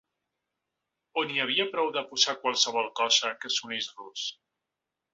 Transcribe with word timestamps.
O 1.21 1.25
n’hi 1.27 1.37
havia 1.43 1.67
prou 1.77 1.93
de 1.97 2.03
posar 2.13 2.37
qualsevol 2.41 2.91
cosa 3.03 3.33
que 3.45 3.55
sonés 3.61 3.95
rus? 4.01 4.29